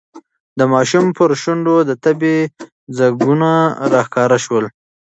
[0.57, 2.37] د ماشوم پر شونډو د تبې
[2.97, 3.51] ځگونه
[3.91, 4.65] راښکاره شول.